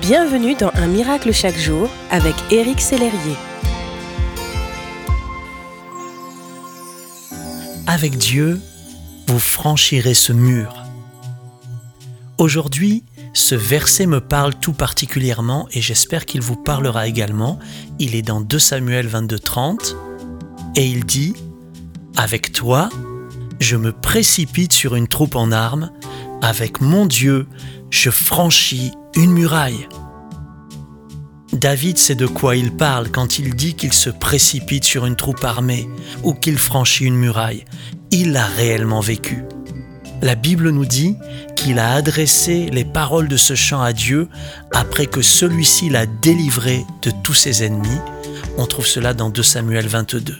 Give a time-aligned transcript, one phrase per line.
[0.00, 3.36] Bienvenue dans Un miracle chaque jour avec Éric Sellerier.
[7.86, 8.60] Avec Dieu,
[9.26, 10.84] vous franchirez ce mur.
[12.38, 13.02] Aujourd'hui,
[13.34, 17.58] ce verset me parle tout particulièrement et j'espère qu'il vous parlera également.
[17.98, 19.96] Il est dans 2 Samuel 22-30
[20.76, 21.34] et il dit
[22.16, 22.88] Avec toi,
[23.58, 25.90] je me précipite sur une troupe en armes,
[26.42, 27.46] avec mon Dieu,
[27.90, 29.88] je franchis une muraille.
[31.52, 35.44] David sait de quoi il parle quand il dit qu'il se précipite sur une troupe
[35.44, 35.88] armée
[36.22, 37.64] ou qu'il franchit une muraille.
[38.10, 39.44] Il l'a réellement vécu.
[40.20, 41.16] La Bible nous dit
[41.56, 44.28] qu'il a adressé les paroles de ce chant à Dieu
[44.72, 47.98] après que celui-ci l'a délivré de tous ses ennemis.
[48.58, 50.36] On trouve cela dans 2 Samuel 22.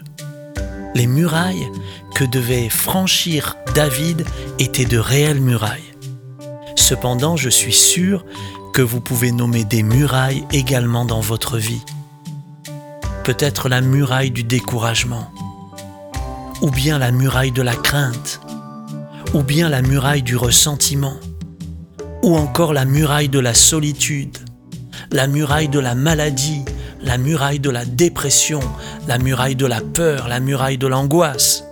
[0.94, 1.68] Les murailles
[2.14, 4.24] que devait franchir David
[4.58, 5.87] étaient de réelles murailles.
[6.78, 8.24] Cependant, je suis sûr
[8.72, 11.82] que vous pouvez nommer des murailles également dans votre vie.
[13.24, 15.30] Peut-être la muraille du découragement,
[16.62, 18.40] ou bien la muraille de la crainte,
[19.34, 21.16] ou bien la muraille du ressentiment,
[22.22, 24.38] ou encore la muraille de la solitude,
[25.10, 26.64] la muraille de la maladie,
[27.02, 28.60] la muraille de la dépression,
[29.08, 31.64] la muraille de la peur, la muraille de l'angoisse.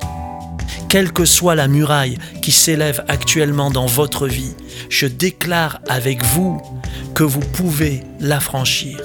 [0.89, 4.55] Quelle que soit la muraille qui s'élève actuellement dans votre vie,
[4.89, 6.63] je déclare avec vous
[7.15, 9.01] que vous pouvez la franchir.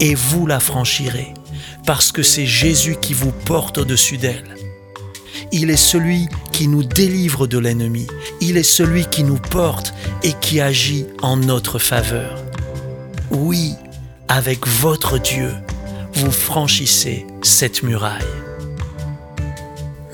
[0.00, 1.32] Et vous la franchirez,
[1.86, 4.56] parce que c'est Jésus qui vous porte au-dessus d'elle.
[5.52, 8.06] Il est celui qui nous délivre de l'ennemi.
[8.40, 12.42] Il est celui qui nous porte et qui agit en notre faveur.
[13.30, 13.74] Oui,
[14.28, 15.52] avec votre Dieu,
[16.14, 18.39] vous franchissez cette muraille.